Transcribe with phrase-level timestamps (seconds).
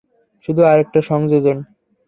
[0.45, 1.57] শুধু আরেকটা সংযোজন।